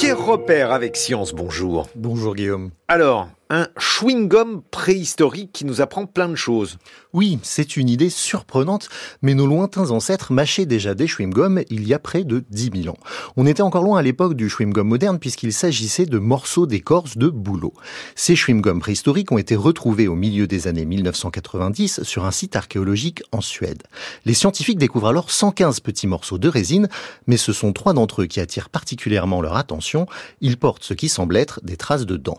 Pierre 0.00 0.24
Repère 0.24 0.72
avec 0.72 0.96
Science, 0.96 1.34
bonjour. 1.34 1.86
Bonjour 1.94 2.34
Guillaume. 2.34 2.70
Alors, 2.88 3.28
un 3.50 3.66
chewing-gum 3.76 4.62
préhistorique 4.70 5.50
qui 5.52 5.64
nous 5.64 5.80
apprend 5.80 6.06
plein 6.06 6.28
de 6.28 6.36
choses. 6.36 6.78
Oui, 7.12 7.40
c'est 7.42 7.76
une 7.76 7.88
idée 7.88 8.08
surprenante, 8.08 8.88
mais 9.22 9.34
nos 9.34 9.46
lointains 9.46 9.90
ancêtres 9.90 10.32
mâchaient 10.32 10.66
déjà 10.66 10.94
des 10.94 11.08
chewing-gums 11.08 11.64
il 11.68 11.86
y 11.86 11.92
a 11.92 11.98
près 11.98 12.22
de 12.22 12.44
10 12.48 12.82
000 12.84 12.94
ans. 12.94 12.98
On 13.36 13.46
était 13.46 13.62
encore 13.62 13.82
loin 13.82 13.98
à 13.98 14.02
l'époque 14.02 14.34
du 14.34 14.48
chewing-gum 14.48 14.84
moderne 14.86 15.18
puisqu'il 15.18 15.52
s'agissait 15.52 16.06
de 16.06 16.18
morceaux 16.18 16.66
d'écorce 16.66 17.18
de 17.18 17.28
bouleau. 17.28 17.74
Ces 18.14 18.36
chewing-gums 18.36 18.78
préhistoriques 18.78 19.32
ont 19.32 19.38
été 19.38 19.56
retrouvés 19.56 20.06
au 20.06 20.14
milieu 20.14 20.46
des 20.46 20.68
années 20.68 20.84
1990 20.84 22.04
sur 22.04 22.24
un 22.24 22.30
site 22.30 22.54
archéologique 22.54 23.24
en 23.32 23.40
Suède. 23.40 23.82
Les 24.24 24.34
scientifiques 24.34 24.78
découvrent 24.78 25.08
alors 25.08 25.32
115 25.32 25.80
petits 25.80 26.06
morceaux 26.06 26.38
de 26.38 26.48
résine, 26.48 26.88
mais 27.26 27.36
ce 27.36 27.52
sont 27.52 27.72
trois 27.72 27.94
d'entre 27.94 28.22
eux 28.22 28.26
qui 28.26 28.38
attirent 28.38 28.68
particulièrement 28.68 29.40
leur 29.40 29.56
attention. 29.56 30.06
Ils 30.40 30.56
portent 30.56 30.84
ce 30.84 30.94
qui 30.94 31.08
semble 31.08 31.36
être 31.36 31.58
des 31.64 31.76
traces 31.76 32.06
de 32.06 32.16
dents. 32.16 32.38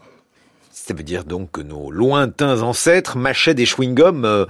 Ça 0.83 0.95
veut 0.95 1.03
dire 1.03 1.25
donc 1.25 1.51
que 1.51 1.61
nos 1.61 1.91
lointains 1.91 2.63
ancêtres 2.63 3.15
mâchaient 3.15 3.53
des 3.53 3.65
chewing-gums, 3.65 4.25
euh, 4.25 4.45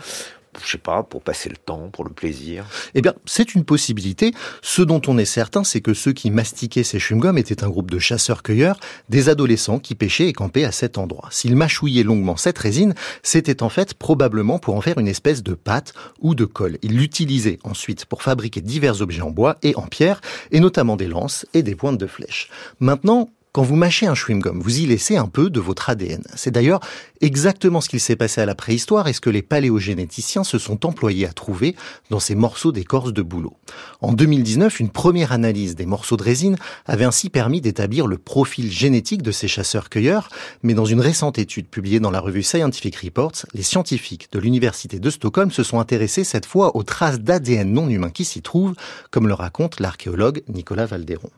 je 0.64 0.72
sais 0.72 0.78
pas, 0.78 1.04
pour 1.04 1.22
passer 1.22 1.50
le 1.50 1.58
temps, 1.58 1.90
pour 1.92 2.06
le 2.06 2.10
plaisir. 2.10 2.66
Eh 2.96 3.02
bien, 3.02 3.14
c'est 3.26 3.54
une 3.54 3.66
possibilité. 3.66 4.32
Ce 4.62 4.82
dont 4.82 5.02
on 5.08 5.18
est 5.18 5.26
certain, 5.26 5.66
c'est 5.66 5.82
que 5.82 5.94
ceux 5.94 6.14
qui 6.14 6.32
mastiquaient 6.32 6.84
ces 6.84 7.00
chewing-gums 7.00 7.38
étaient 7.38 7.66
un 7.66 7.70
groupe 7.70 7.92
de 7.92 8.00
chasseurs-cueilleurs, 8.00 8.80
des 9.10 9.28
adolescents 9.28 9.78
qui 9.78 9.94
pêchaient 9.94 10.30
et 10.30 10.34
campaient 10.34 10.64
à 10.64 10.72
cet 10.72 10.98
endroit. 10.98 11.28
S'ils 11.32 11.58
mâchouillaient 11.58 12.04
longuement 12.04 12.38
cette 12.38 12.58
résine, 12.58 12.96
c'était 13.24 13.62
en 13.62 13.70
fait 13.70 13.94
probablement 13.94 14.58
pour 14.58 14.76
en 14.76 14.82
faire 14.82 15.00
une 15.00 15.10
espèce 15.10 15.44
de 15.44 15.54
pâte 15.54 15.94
ou 16.22 16.34
de 16.34 16.46
colle. 16.46 16.78
Ils 16.82 16.96
l'utilisaient 16.96 17.60
ensuite 17.66 18.06
pour 18.06 18.24
fabriquer 18.24 18.62
divers 18.62 19.02
objets 19.02 19.22
en 19.22 19.32
bois 19.32 19.58
et 19.64 19.76
en 19.76 19.88
pierre, 19.88 20.22
et 20.52 20.62
notamment 20.62 20.96
des 20.96 21.08
lances 21.08 21.46
et 21.54 21.62
des 21.62 21.76
pointes 21.76 21.98
de 21.98 22.08
flèches. 22.08 22.50
Maintenant, 22.80 23.30
quand 23.54 23.64
vous 23.64 23.76
mâchez 23.76 24.08
un 24.08 24.14
chewing-gum, 24.14 24.62
vous 24.62 24.80
y 24.80 24.86
laissez 24.86 25.18
un 25.18 25.28
peu 25.28 25.50
de 25.50 25.60
votre 25.60 25.90
ADN. 25.90 26.24
C'est 26.36 26.52
d'ailleurs 26.52 26.80
exactement 27.20 27.82
ce 27.82 27.90
qu'il 27.90 28.00
s'est 28.00 28.16
passé 28.16 28.40
à 28.40 28.46
la 28.46 28.56
préhistoire 28.56 29.10
et 29.10 29.14
ce 29.14 29.20
que 29.20 29.30
les 29.30 29.42
paléogénéticiens 29.42 30.46
se 30.46 30.58
sont 30.58 30.86
employés 30.86 31.26
à 31.26 31.34
trouver 31.34 31.76
dans 32.10 32.22
ces 32.22 32.34
morceaux 32.34 32.72
d'écorce 32.72 33.12
de 33.12 33.22
bouleau. 33.22 33.58
En 34.00 34.14
2019, 34.14 34.80
une 34.80 34.90
première 34.90 35.34
analyse 35.34 35.76
des 35.76 35.86
morceaux 35.86 36.16
de 36.16 36.24
résine 36.24 36.56
avait 36.86 37.04
ainsi 37.04 37.30
permis 37.30 37.60
d'établir 37.60 38.08
le 38.08 38.18
profil 38.18 38.72
génétique 38.72 39.22
de 39.22 39.32
ces 39.32 39.50
chasseurs-cueilleurs, 39.50 40.30
mais 40.64 40.74
dans 40.74 40.86
une 40.86 41.02
récente 41.02 41.38
étude 41.38 41.68
publiée 41.68 42.00
dans 42.00 42.12
la 42.12 42.22
revue 42.22 42.44
Scientific 42.44 42.96
Reports, 42.96 43.46
les 43.54 43.64
scientifiques 43.64 44.30
de 44.32 44.40
l'université 44.40 45.00
de 45.00 45.10
Stockholm 45.10 45.52
se 45.52 45.64
sont 45.64 45.82
intéressés 45.82 46.24
cette 46.24 46.46
fois 46.46 46.78
aux 46.78 46.84
traces 46.84 47.20
d'ADN 47.20 47.74
non 47.74 47.90
humain 47.90 48.12
qui 48.12 48.24
s'y 48.24 48.42
trouvent, 48.42 48.76
comme 49.10 49.28
le 49.28 49.34
raconte 49.34 49.82
l'archéologue 49.82 50.42
Nicolas 50.48 50.86
Valderon 50.86 51.32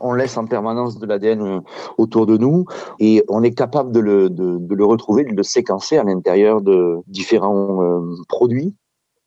on 0.00 0.14
laisse 0.14 0.36
en 0.36 0.46
permanence 0.46 0.98
de 0.98 1.06
l'ADN 1.06 1.42
euh, 1.42 1.60
autour 1.98 2.26
de 2.26 2.36
nous 2.36 2.64
et 2.98 3.24
on 3.28 3.42
est 3.42 3.54
capable 3.54 3.92
de 3.92 4.00
le, 4.00 4.30
de, 4.30 4.74
le 4.74 4.84
retrouver, 4.84 5.24
de 5.24 5.34
le 5.34 5.42
séquencer 5.42 5.98
à 5.98 6.04
l'intérieur 6.04 6.60
de 6.62 6.96
différents 7.06 7.82
euh, 7.82 8.14
produits 8.28 8.74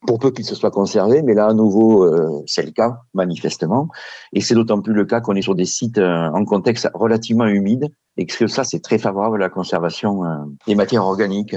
pour 0.05 0.19
peu 0.19 0.31
qu'il 0.31 0.43
se 0.43 0.53
soit 0.53 0.71
conservé, 0.71 1.21
mais 1.21 1.33
là 1.33 1.47
à 1.47 1.53
nouveau 1.53 2.03
euh, 2.03 2.43
c'est 2.45 2.65
le 2.65 2.71
cas 2.71 2.97
manifestement, 3.13 3.87
et 4.33 4.41
c'est 4.41 4.53
d'autant 4.53 4.81
plus 4.81 4.93
le 4.93 5.05
cas 5.05 5.21
qu'on 5.21 5.35
est 5.35 5.41
sur 5.41 5.55
des 5.55 5.63
sites 5.63 5.97
en 5.97 6.43
contexte 6.43 6.89
relativement 6.93 7.47
humide, 7.47 7.87
et 8.17 8.25
que 8.25 8.47
ça 8.47 8.65
c'est 8.65 8.81
très 8.81 8.97
favorable 8.97 9.37
à 9.37 9.39
la 9.39 9.49
conservation 9.49 10.23
des 10.67 10.75
matières 10.75 11.05
organiques. 11.05 11.55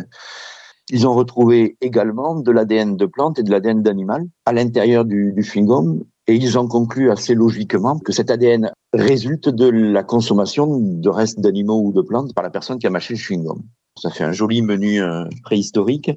Ils 0.90 1.08
ont 1.08 1.14
retrouvé 1.14 1.76
également 1.80 2.36
de 2.38 2.52
l'ADN 2.52 2.96
de 2.96 3.06
plantes 3.06 3.40
et 3.40 3.42
de 3.42 3.50
l'ADN 3.50 3.82
d'animal 3.82 4.24
à 4.44 4.52
l'intérieur 4.52 5.04
du, 5.04 5.32
du 5.32 5.42
chewing-gum, 5.42 6.04
et 6.28 6.34
ils 6.34 6.58
ont 6.58 6.66
conclu 6.66 7.10
assez 7.10 7.34
logiquement 7.34 7.98
que 7.98 8.12
cet 8.12 8.30
ADN 8.30 8.72
résulte 8.92 9.48
de 9.48 9.68
la 9.68 10.02
consommation 10.02 10.78
de 10.78 11.08
restes 11.08 11.40
d'animaux 11.40 11.80
ou 11.82 11.92
de 11.92 12.02
plantes 12.02 12.34
par 12.34 12.42
la 12.42 12.50
personne 12.50 12.78
qui 12.78 12.86
a 12.86 12.90
mâché 12.90 13.14
le 13.14 13.18
chewing-gum. 13.18 13.62
Ça 14.00 14.10
fait 14.10 14.24
un 14.24 14.32
joli 14.32 14.62
menu 14.62 15.00
euh, 15.00 15.24
préhistorique. 15.42 16.10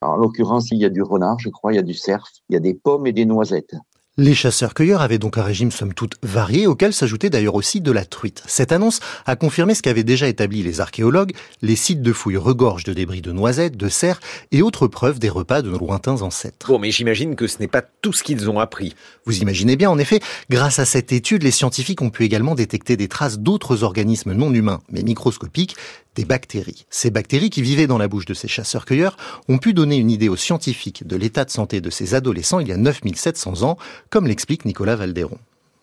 en 0.00 0.16
l'occurrence, 0.16 0.70
il 0.70 0.78
y 0.78 0.84
a 0.84 0.90
du 0.90 1.02
renard, 1.02 1.38
je 1.38 1.48
crois, 1.48 1.72
il 1.72 1.76
y 1.76 1.78
a 1.78 1.82
du 1.82 1.94
cerf, 1.94 2.24
il 2.48 2.54
y 2.54 2.56
a 2.56 2.60
des 2.60 2.74
pommes 2.74 3.06
et 3.06 3.12
des 3.12 3.24
noisettes. 3.24 3.74
Les 4.18 4.34
chasseurs-cueilleurs 4.34 5.02
avaient 5.02 5.18
donc 5.18 5.36
un 5.36 5.42
régime 5.42 5.70
somme 5.70 5.92
toute 5.92 6.14
varié, 6.22 6.66
auquel 6.66 6.94
s'ajoutait 6.94 7.28
d'ailleurs 7.28 7.54
aussi 7.54 7.82
de 7.82 7.92
la 7.92 8.06
truite. 8.06 8.42
Cette 8.46 8.72
annonce 8.72 9.00
a 9.26 9.36
confirmé 9.36 9.74
ce 9.74 9.82
qu'avaient 9.82 10.04
déjà 10.04 10.26
établi 10.26 10.62
les 10.62 10.80
archéologues, 10.80 11.34
les 11.60 11.76
sites 11.76 12.00
de 12.00 12.14
fouilles 12.14 12.38
regorgent 12.38 12.84
de 12.84 12.94
débris 12.94 13.20
de 13.20 13.30
noisettes, 13.30 13.76
de 13.76 13.90
cerfs 13.90 14.20
et 14.52 14.62
autres 14.62 14.86
preuves 14.86 15.18
des 15.18 15.28
repas 15.28 15.60
de 15.60 15.68
nos 15.68 15.78
lointains 15.78 16.22
ancêtres. 16.22 16.66
Bon, 16.68 16.78
mais 16.78 16.92
j'imagine 16.92 17.36
que 17.36 17.46
ce 17.46 17.58
n'est 17.58 17.68
pas 17.68 17.82
tout 17.82 18.14
ce 18.14 18.22
qu'ils 18.22 18.48
ont 18.48 18.58
appris. 18.58 18.94
Vous 19.26 19.36
imaginez 19.42 19.76
bien, 19.76 19.90
en 19.90 19.98
effet, 19.98 20.20
grâce 20.48 20.78
à 20.78 20.86
cette 20.86 21.12
étude, 21.12 21.42
les 21.42 21.50
scientifiques 21.50 22.00
ont 22.00 22.08
pu 22.08 22.24
également 22.24 22.54
détecter 22.54 22.96
des 22.96 23.08
traces 23.08 23.38
d'autres 23.38 23.82
organismes 23.82 24.32
non 24.32 24.50
humains, 24.54 24.80
mais 24.90 25.02
microscopiques, 25.02 25.76
des 26.16 26.24
bactéries. 26.24 26.86
Ces 26.90 27.10
bactéries 27.10 27.50
qui 27.50 27.62
vivaient 27.62 27.86
dans 27.86 27.98
la 27.98 28.08
bouche 28.08 28.24
de 28.24 28.34
ces 28.34 28.48
chasseurs-cueilleurs 28.48 29.16
ont 29.48 29.58
pu 29.58 29.74
donner 29.74 29.96
une 29.96 30.10
idée 30.10 30.28
aux 30.28 30.36
scientifiques 30.36 31.06
de 31.06 31.14
l'état 31.14 31.44
de 31.44 31.50
santé 31.50 31.80
de 31.80 31.90
ces 31.90 32.14
adolescents 32.14 32.58
il 32.58 32.68
y 32.68 32.72
a 32.72 32.76
9700 32.76 33.62
ans, 33.62 33.76
comme 34.10 34.26
l'explique 34.26 34.64
Nicolas 34.64 34.96
Valderon. 34.96 35.38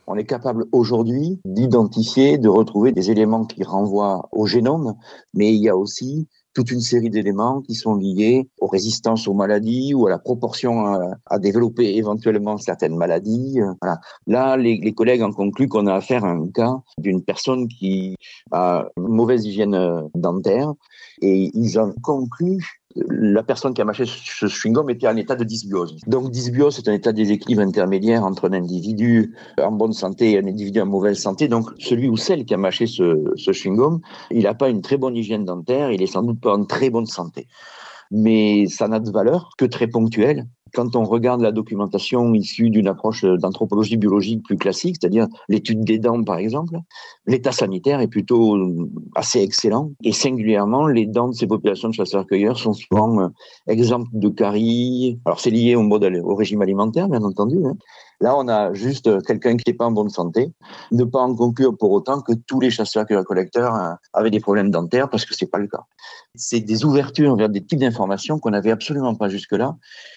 On 0.08 0.16
est 0.16 0.26
capable 0.26 0.66
aujourd'hui 0.74 1.40
d'identifier, 1.46 2.38
de 2.38 2.50
retrouver 2.50 2.92
des 2.92 3.10
éléments 3.10 3.46
qui 3.46 3.64
renvoient 3.64 4.28
au 4.34 4.46
génome, 4.46 4.96
mais 5.34 5.54
il 5.54 5.62
y 5.62 5.70
a 5.70 5.78
aussi 5.78 6.28
toute 6.54 6.72
une 6.72 6.82
série 6.82 7.10
d'éléments 7.10 7.62
qui 7.62 7.76
sont 7.76 7.96
liés 7.96 8.50
aux 8.60 8.68
résistances 8.68 9.28
aux 9.28 9.34
maladies 9.34 9.94
ou 9.94 10.08
à 10.08 10.10
la 10.10 10.20
proportion 10.20 10.86
à, 11.26 11.40
développer 11.40 11.98
éventuellement 11.98 12.58
certaines 12.58 12.96
maladies. 12.96 13.60
Voilà. 13.82 14.00
Là, 14.28 14.58
les, 14.58 14.78
les 14.78 14.94
collègues 14.94 15.24
ont 15.24 15.32
conclu 15.32 15.68
qu'on 15.68 15.88
a 15.88 15.96
affaire 15.96 16.24
à 16.24 16.30
un 16.30 16.48
cas 16.50 16.76
d'une 16.98 17.24
personne 17.24 17.68
qui 17.68 18.16
a 18.52 18.86
une 18.98 19.08
mauvaise 19.08 19.46
hygiène 19.46 20.10
dentaire 20.16 20.74
et 21.22 21.52
ils 21.54 21.80
ont 21.80 21.94
conclu 22.02 22.83
la 22.96 23.44
personne 23.44 23.74
qui 23.74 23.82
a 23.82 23.86
mâché 23.86 24.06
ce 24.06 24.46
chewing-gum 24.46 24.90
était 24.92 25.08
en 25.08 25.16
état 25.16 25.36
de 25.36 25.44
dysbiose. 25.44 25.98
Donc 26.08 26.30
dysbiose, 26.32 26.76
c'est 26.76 26.88
un 26.88 26.94
état 26.94 27.12
de 27.12 27.18
déséquilibre 27.18 27.62
intermédiaire 27.62 28.24
entre 28.24 28.50
un 28.50 28.54
individu 28.54 29.34
en 29.62 29.72
bonne 29.72 29.94
santé 29.94 30.32
et 30.32 30.40
un 30.40 30.48
individu 30.48 30.80
en 30.82 30.86
mauvaise 30.86 31.18
santé. 31.18 31.48
Donc 31.48 31.70
celui 31.80 32.08
ou 32.08 32.18
celle 32.18 32.46
qui 32.46 32.54
a 32.54 32.58
mâché 32.58 32.86
ce, 32.86 33.24
ce 33.36 33.52
chewing-gum, 33.52 34.00
il 34.32 34.44
n'a 34.44 34.54
pas 34.54 34.70
une 34.70 34.82
très 34.82 34.98
bonne 34.98 35.16
hygiène 35.16 35.46
dentaire, 35.46 35.92
il 35.92 36.02
est 36.02 36.08
sans 36.08 36.24
doute 36.24 36.40
pas 36.40 36.54
en 36.54 36.66
très 36.66 36.90
bonne 36.90 37.06
santé. 37.08 37.48
Mais 38.12 38.68
ça 38.68 38.88
n'a 38.88 39.00
de 39.00 39.10
valeur 39.10 39.52
que 39.58 39.66
très 39.66 39.88
ponctuelle 39.88 40.46
quand 40.74 40.96
on 40.96 41.04
regarde 41.04 41.42
la 41.42 41.52
documentation 41.52 42.34
issue 42.34 42.70
d'une 42.70 42.88
approche 42.88 43.24
d'anthropologie 43.24 43.98
biologique 43.98 44.44
plus 44.44 44.58
classique, 44.58 44.98
c'est-à-dire 45.00 45.28
l'étude 45.48 45.84
des 45.84 46.00
dents 46.00 46.24
par 46.24 46.38
exemple, 46.38 46.78
l'état 47.28 47.52
sanitaire 47.52 48.00
est 48.00 48.08
plutôt 48.08 48.58
assez 49.16 49.42
excellent. 49.42 49.92
Et 50.04 50.12
singulièrement, 50.12 50.88
les 50.88 51.06
dents 51.06 51.30
de 51.30 51.34
ces 51.34 51.48
populations 51.48 51.90
de 51.90 51.94
chasseurs-cueilleurs 51.94 52.58
sont 52.58 52.74
souvent 52.74 53.20
euh, 53.22 53.28
exemptes 53.68 54.10
de 54.14 54.30
caries. 54.30 55.20
Alors 55.26 55.40
c'est 55.40 55.52
lié 55.52 55.76
au 55.76 55.84
mode, 55.84 56.04
au 56.24 56.36
régime 56.36 56.62
alimentaire, 56.62 57.08
bien 57.08 57.24
entendu. 57.24 57.58
Hein. 57.66 57.78
Là, 58.24 58.38
on 58.38 58.48
a 58.48 58.74
juste 58.74 59.22
quelqu'un 59.26 59.58
qui 59.58 59.70
n'est 59.70 59.76
pas 59.76 59.84
en 59.84 59.92
bonne 59.92 60.10
santé. 60.10 60.54
Ne 60.94 61.04
pas 61.04 61.20
en 61.20 61.36
conclure 61.36 61.78
pour 61.78 61.92
autant 61.92 62.22
que 62.22 62.32
tous 62.32 62.62
les 62.62 62.70
chasseurs-collecteurs 62.70 63.76
euh, 63.76 63.92
avaient 64.14 64.32
des 64.32 64.40
problèmes 64.40 64.72
dentaires, 64.72 65.10
parce 65.10 65.26
que 65.26 65.36
c'est 65.36 65.52
pas 65.52 65.58
le 65.58 65.68
cas. 65.68 65.84
C'est 66.34 66.62
des 66.62 66.86
ouvertures 66.86 67.36
vers 67.36 67.50
des 67.50 67.62
types 67.66 67.80
d'informations 67.80 68.40
qu'on 68.40 68.52
n'avait 68.52 68.72
absolument 68.72 69.14
pas 69.14 69.28
jusque-là 69.28 69.76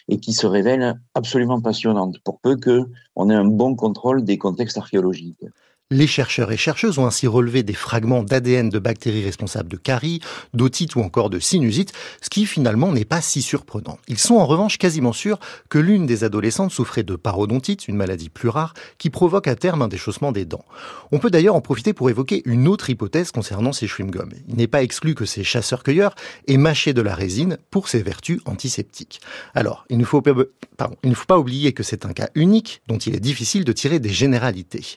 et 0.08 0.20
qui 0.20 0.34
se 0.34 0.46
révèlent 0.46 0.94
absolument 1.16 1.60
passionnantes, 1.60 2.20
pour 2.22 2.38
peu 2.38 2.56
qu'on 2.56 3.28
ait 3.28 3.34
un 3.34 3.44
bon 3.44 3.74
contrôle 3.74 4.22
des 4.22 4.38
contextes 4.38 4.78
archéologiques. 4.78 5.44
Les 5.92 6.08
chercheurs 6.08 6.50
et 6.50 6.56
chercheuses 6.56 6.98
ont 6.98 7.06
ainsi 7.06 7.28
relevé 7.28 7.62
des 7.62 7.72
fragments 7.72 8.24
d'ADN 8.24 8.70
de 8.70 8.80
bactéries 8.80 9.22
responsables 9.22 9.68
de 9.68 9.76
caries, 9.76 10.18
d'otite 10.52 10.96
ou 10.96 11.00
encore 11.00 11.30
de 11.30 11.38
sinusite, 11.38 11.92
ce 12.20 12.28
qui 12.28 12.44
finalement 12.44 12.90
n'est 12.90 13.04
pas 13.04 13.20
si 13.20 13.40
surprenant. 13.40 13.96
Ils 14.08 14.18
sont 14.18 14.34
en 14.34 14.46
revanche 14.46 14.78
quasiment 14.78 15.12
sûrs 15.12 15.38
que 15.68 15.78
l'une 15.78 16.04
des 16.04 16.24
adolescentes 16.24 16.72
souffrait 16.72 17.04
de 17.04 17.14
parodontite, 17.14 17.86
une 17.86 17.94
maladie 17.94 18.30
plus 18.30 18.48
rare, 18.48 18.74
qui 18.98 19.10
provoque 19.10 19.46
à 19.46 19.54
terme 19.54 19.80
un 19.80 19.86
déchaussement 19.86 20.32
des 20.32 20.44
dents. 20.44 20.64
On 21.12 21.20
peut 21.20 21.30
d'ailleurs 21.30 21.54
en 21.54 21.60
profiter 21.60 21.92
pour 21.92 22.10
évoquer 22.10 22.42
une 22.46 22.66
autre 22.66 22.90
hypothèse 22.90 23.30
concernant 23.30 23.72
ces 23.72 23.86
chewing-gums. 23.86 24.32
Il 24.48 24.56
n'est 24.56 24.66
pas 24.66 24.82
exclu 24.82 25.14
que 25.14 25.24
ces 25.24 25.44
chasseurs-cueilleurs 25.44 26.16
aient 26.48 26.56
mâché 26.56 26.94
de 26.94 27.00
la 27.00 27.14
résine 27.14 27.58
pour 27.70 27.86
ses 27.88 28.02
vertus 28.02 28.40
antiseptiques. 28.44 29.20
Alors, 29.54 29.84
il 29.88 29.98
ne 29.98 30.04
faut 30.04 30.20
pas, 30.20 31.38
oublier 31.38 31.72
que 31.74 31.84
c'est 31.84 32.06
un 32.06 32.12
cas 32.12 32.28
unique 32.34 32.82
dont 32.88 32.98
il 32.98 33.14
est 33.14 33.20
difficile 33.20 33.64
de 33.64 33.70
tirer 33.70 34.00
des 34.00 34.08
généralités. 34.08 34.96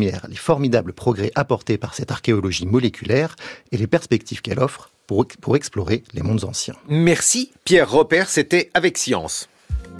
Les 0.00 0.36
formidables 0.36 0.92
progrès 0.92 1.30
apportés 1.34 1.78
par 1.78 1.94
cette 1.94 2.10
archéologie 2.10 2.66
moléculaire 2.66 3.36
et 3.72 3.76
les 3.76 3.86
perspectives 3.86 4.42
qu'elle 4.42 4.58
offre 4.58 4.90
pour, 5.06 5.26
pour 5.40 5.56
explorer 5.56 6.04
les 6.14 6.22
mondes 6.22 6.44
anciens. 6.44 6.76
Merci 6.88 7.52
Pierre 7.64 7.90
Repère, 7.90 8.28
c'était 8.28 8.70
avec 8.74 8.98
science. 8.98 9.48